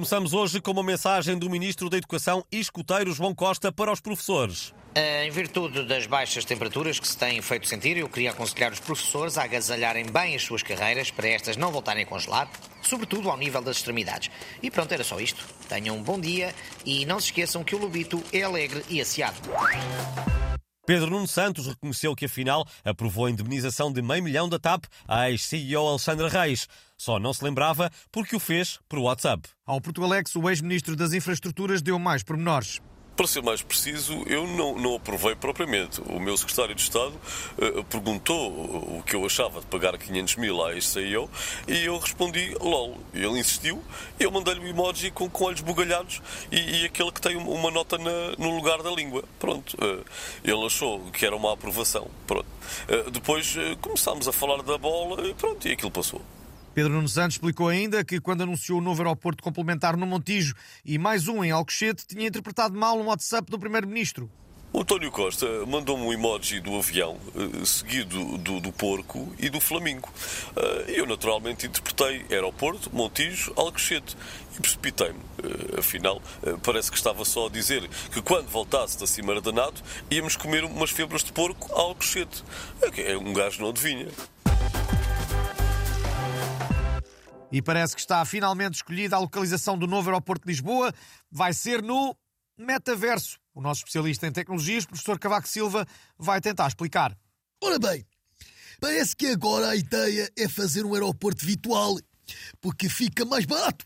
Começamos 0.00 0.32
hoje 0.32 0.62
com 0.62 0.70
uma 0.70 0.82
mensagem 0.82 1.38
do 1.38 1.50
Ministro 1.50 1.90
da 1.90 1.98
Educação 1.98 2.42
e 2.50 2.58
escuteiro 2.58 3.12
João 3.12 3.34
Costa 3.34 3.70
para 3.70 3.92
os 3.92 4.00
professores. 4.00 4.72
Eh, 4.94 5.26
em 5.26 5.30
virtude 5.30 5.82
das 5.82 6.06
baixas 6.06 6.42
temperaturas 6.42 6.98
que 6.98 7.06
se 7.06 7.18
têm 7.18 7.42
feito 7.42 7.68
sentir, 7.68 7.98
eu 7.98 8.08
queria 8.08 8.30
aconselhar 8.30 8.72
os 8.72 8.80
professores 8.80 9.36
a 9.36 9.44
agasalharem 9.44 10.06
bem 10.06 10.34
as 10.34 10.40
suas 10.40 10.62
carreiras 10.62 11.10
para 11.10 11.28
estas 11.28 11.58
não 11.58 11.70
voltarem 11.70 12.04
a 12.04 12.06
congelar, 12.06 12.50
sobretudo 12.80 13.28
ao 13.28 13.36
nível 13.36 13.60
das 13.60 13.76
extremidades. 13.76 14.30
E 14.62 14.70
pronto, 14.70 14.90
era 14.90 15.04
só 15.04 15.20
isto. 15.20 15.44
Tenham 15.68 15.98
um 15.98 16.02
bom 16.02 16.18
dia 16.18 16.54
e 16.82 17.04
não 17.04 17.20
se 17.20 17.26
esqueçam 17.26 17.62
que 17.62 17.74
o 17.74 17.78
Lobito 17.78 18.24
é 18.32 18.40
alegre 18.40 18.82
e 18.88 19.02
aciado. 19.02 19.38
Pedro 20.90 21.08
Nuno 21.08 21.28
Santos 21.28 21.68
reconheceu 21.68 22.16
que 22.16 22.24
afinal 22.24 22.66
aprovou 22.84 23.26
a 23.26 23.30
indemnização 23.30 23.92
de 23.92 24.02
meio 24.02 24.24
milhão 24.24 24.48
da 24.48 24.58
TAP 24.58 24.86
à 25.06 25.30
ex-CEO 25.30 25.86
Alexandra 25.86 26.28
Reis. 26.28 26.66
Só 26.98 27.20
não 27.20 27.32
se 27.32 27.44
lembrava 27.44 27.92
porque 28.10 28.34
o 28.34 28.40
fez 28.40 28.80
por 28.88 28.98
WhatsApp. 28.98 29.48
Ao 29.64 29.80
Portugalex, 29.80 30.34
o 30.34 30.50
ex-ministro 30.50 30.96
das 30.96 31.12
Infraestruturas 31.12 31.80
deu 31.80 31.96
mais 31.96 32.24
pormenores. 32.24 32.80
Para 33.16 33.26
ser 33.26 33.42
mais 33.42 33.60
preciso, 33.60 34.22
eu 34.26 34.46
não, 34.46 34.78
não 34.78 34.94
aprovei 34.96 35.34
propriamente. 35.34 36.00
O 36.06 36.18
meu 36.18 36.36
secretário 36.36 36.74
de 36.74 36.80
Estado 36.80 37.12
uh, 37.58 37.84
perguntou 37.84 38.50
o 38.98 39.02
que 39.04 39.14
eu 39.14 39.24
achava 39.26 39.60
de 39.60 39.66
pagar 39.66 39.96
500 39.98 40.36
mil 40.36 40.64
à 40.64 40.72
ex-CEO 40.72 41.28
e 41.68 41.84
eu 41.84 41.98
respondi 41.98 42.54
LOL. 42.60 42.98
Ele 43.12 43.38
insistiu 43.38 43.82
eu 44.18 44.30
mandei-lhe 44.30 44.60
um 44.60 44.66
emoji 44.66 45.10
com, 45.10 45.28
com 45.28 45.44
olhos 45.44 45.60
bugalhados 45.60 46.20
e, 46.50 46.82
e, 46.82 46.84
aquele 46.86 47.10
que 47.10 47.20
tem 47.20 47.36
uma 47.36 47.70
nota 47.70 47.98
na, 47.98 48.32
no 48.38 48.54
lugar 48.54 48.82
da 48.82 48.90
língua. 48.90 49.24
Pronto. 49.38 49.74
Uh, 49.74 50.04
ele 50.42 50.66
achou 50.66 51.00
que 51.10 51.24
era 51.24 51.34
uma 51.36 51.52
aprovação. 51.52 52.08
Pronto. 52.26 52.46
Uh, 52.88 53.10
depois 53.10 53.54
começámos 53.80 54.28
a 54.28 54.32
falar 54.32 54.62
da 54.62 54.78
bola 54.78 55.26
e 55.26 55.34
pronto, 55.34 55.66
e 55.66 55.72
aquilo 55.72 55.90
passou. 55.90 56.22
Pedro 56.72 56.92
Nuno 56.92 57.08
Santos 57.08 57.34
explicou 57.34 57.68
ainda 57.68 58.04
que, 58.04 58.20
quando 58.20 58.42
anunciou 58.42 58.78
o 58.78 58.82
novo 58.82 59.02
aeroporto 59.02 59.42
complementar 59.42 59.96
no 59.96 60.06
Montijo 60.06 60.54
e 60.84 60.98
mais 60.98 61.26
um 61.26 61.42
em 61.42 61.50
Alcochete, 61.50 62.06
tinha 62.06 62.28
interpretado 62.28 62.78
mal 62.78 62.96
um 62.96 63.06
WhatsApp 63.06 63.50
do 63.50 63.58
Primeiro-Ministro. 63.58 64.30
O 64.72 64.82
António 64.82 65.10
Costa 65.10 65.46
mandou-me 65.66 66.04
um 66.04 66.12
emoji 66.12 66.60
do 66.60 66.76
avião, 66.76 67.18
eh, 67.34 67.64
seguido 67.64 68.38
do, 68.38 68.60
do 68.60 68.70
porco 68.70 69.34
e 69.36 69.50
do 69.50 69.60
flamingo. 69.60 70.08
Eh, 70.54 70.84
eu, 70.98 71.06
naturalmente, 71.06 71.66
interpretei 71.66 72.24
aeroporto, 72.30 72.88
Montijo, 72.94 73.52
Alcochete 73.56 74.16
e 74.56 74.60
precipitei-me. 74.60 75.18
Eh, 75.42 75.80
afinal, 75.80 76.22
parece 76.62 76.88
que 76.88 76.96
estava 76.96 77.24
só 77.24 77.48
a 77.48 77.50
dizer 77.50 77.88
que 78.12 78.22
quando 78.22 78.46
voltasse 78.46 78.96
da 78.96 79.08
Cimeira 79.08 79.40
da 79.40 79.50
NATO 79.50 79.82
íamos 80.08 80.36
comer 80.36 80.62
umas 80.62 80.90
febras 80.90 81.24
de 81.24 81.32
porco 81.32 81.68
a 81.74 81.80
Alcochete. 81.80 82.44
É 82.96 83.18
um 83.18 83.32
gajo 83.32 83.60
não 83.60 83.70
adivinha. 83.70 84.06
E 87.52 87.60
parece 87.60 87.94
que 87.94 88.00
está 88.00 88.24
finalmente 88.24 88.74
escolhida 88.74 89.16
a 89.16 89.18
localização 89.18 89.76
do 89.76 89.86
novo 89.86 90.08
aeroporto 90.08 90.46
de 90.46 90.52
Lisboa. 90.52 90.94
Vai 91.30 91.52
ser 91.52 91.82
no 91.82 92.16
metaverso. 92.56 93.38
O 93.54 93.60
nosso 93.60 93.80
especialista 93.80 94.26
em 94.26 94.32
tecnologias, 94.32 94.86
professor 94.86 95.18
Cavaco 95.18 95.48
Silva, 95.48 95.86
vai 96.16 96.40
tentar 96.40 96.68
explicar. 96.68 97.16
Ora 97.60 97.78
bem, 97.78 98.06
parece 98.80 99.16
que 99.16 99.26
agora 99.26 99.70
a 99.70 99.76
ideia 99.76 100.30
é 100.38 100.48
fazer 100.48 100.84
um 100.84 100.94
aeroporto 100.94 101.44
virtual, 101.44 101.98
porque 102.60 102.88
fica 102.88 103.24
mais 103.24 103.44
barato 103.44 103.84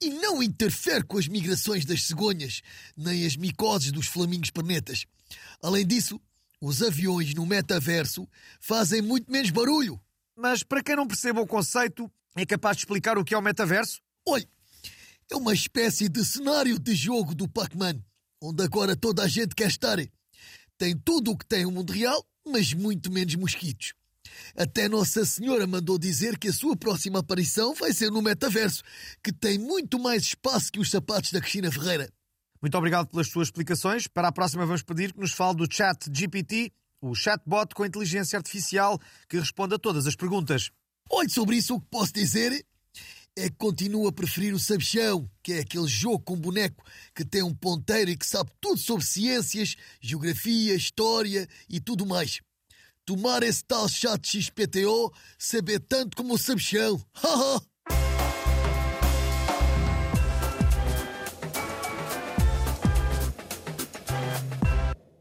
e 0.00 0.10
não 0.10 0.42
interfere 0.42 1.04
com 1.04 1.18
as 1.18 1.28
migrações 1.28 1.84
das 1.84 2.02
cegonhas, 2.02 2.60
nem 2.96 3.24
as 3.24 3.36
micoses 3.36 3.92
dos 3.92 4.06
flamingos 4.06 4.50
pernetas. 4.50 5.06
Além 5.62 5.86
disso, 5.86 6.20
os 6.60 6.82
aviões 6.82 7.34
no 7.34 7.46
metaverso 7.46 8.28
fazem 8.60 9.00
muito 9.00 9.30
menos 9.30 9.50
barulho. 9.50 10.00
Mas 10.36 10.62
para 10.62 10.82
quem 10.82 10.96
não 10.96 11.06
perceba 11.06 11.40
o 11.40 11.46
conceito, 11.46 12.10
é 12.36 12.46
capaz 12.46 12.76
de 12.76 12.82
explicar 12.82 13.16
o 13.16 13.24
que 13.24 13.34
é 13.34 13.38
o 13.38 13.42
metaverso? 13.42 14.00
Olha, 14.26 14.46
é 15.30 15.36
uma 15.36 15.54
espécie 15.54 16.08
de 16.08 16.24
cenário 16.24 16.78
de 16.78 16.94
jogo 16.94 17.34
do 17.34 17.48
Pac-Man, 17.48 18.00
onde 18.40 18.62
agora 18.62 18.94
toda 18.94 19.22
a 19.22 19.28
gente 19.28 19.54
quer 19.54 19.68
estar. 19.68 19.98
Tem 20.76 20.96
tudo 20.96 21.30
o 21.32 21.36
que 21.36 21.46
tem 21.46 21.64
o 21.64 21.70
mundo 21.70 21.92
real, 21.92 22.24
mas 22.46 22.74
muito 22.74 23.10
menos 23.10 23.34
mosquitos. 23.34 23.94
Até 24.54 24.88
Nossa 24.88 25.24
Senhora 25.24 25.66
mandou 25.66 25.98
dizer 25.98 26.38
que 26.38 26.48
a 26.48 26.52
sua 26.52 26.76
próxima 26.76 27.20
aparição 27.20 27.74
vai 27.74 27.92
ser 27.92 28.10
no 28.10 28.20
metaverso, 28.20 28.82
que 29.22 29.32
tem 29.32 29.58
muito 29.58 29.98
mais 29.98 30.22
espaço 30.24 30.70
que 30.70 30.78
os 30.78 30.90
sapatos 30.90 31.32
da 31.32 31.40
Cristina 31.40 31.72
Ferreira. 31.72 32.12
Muito 32.60 32.76
obrigado 32.76 33.06
pelas 33.08 33.28
suas 33.28 33.48
explicações. 33.48 34.06
Para 34.06 34.28
a 34.28 34.32
próxima 34.32 34.66
vamos 34.66 34.82
pedir 34.82 35.12
que 35.12 35.20
nos 35.20 35.32
fale 35.32 35.56
do 35.56 35.72
Chat 35.72 36.10
GPT, 36.12 36.72
o 37.00 37.14
chatbot 37.14 37.74
com 37.74 37.84
inteligência 37.84 38.36
artificial 38.36 39.00
que 39.28 39.38
responde 39.38 39.74
a 39.74 39.78
todas 39.78 40.06
as 40.06 40.16
perguntas. 40.16 40.70
Olhe, 41.10 41.30
sobre 41.30 41.56
isso 41.56 41.74
o 41.74 41.80
que 41.80 41.86
posso 41.88 42.12
dizer 42.12 42.64
é 43.36 43.50
que 43.50 43.56
continuo 43.56 44.08
a 44.08 44.12
preferir 44.12 44.54
o 44.54 44.58
sabichão, 44.58 45.30
que 45.42 45.52
é 45.52 45.60
aquele 45.60 45.86
jogo 45.86 46.20
com 46.20 46.36
boneco 46.36 46.82
que 47.14 47.24
tem 47.24 47.42
um 47.42 47.54
ponteiro 47.54 48.10
e 48.10 48.16
que 48.16 48.26
sabe 48.26 48.50
tudo 48.60 48.78
sobre 48.78 49.04
ciências, 49.04 49.76
geografia, 50.00 50.74
história 50.74 51.46
e 51.68 51.78
tudo 51.78 52.06
mais. 52.06 52.40
Tomar 53.04 53.42
esse 53.42 53.62
tal 53.62 53.88
chat 53.88 54.42
XPTO 54.42 55.12
saber 55.38 55.80
tanto 55.80 56.16
como 56.16 56.34
o 56.34 56.38
sabichão. 56.38 57.00
Haha! 57.12 57.75